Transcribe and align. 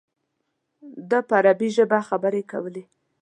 ده 1.09 1.19
په 1.27 1.33
عربي 1.39 1.69
ژبه 1.75 1.99
خبرې 2.09 2.41
کولې. 2.51 2.83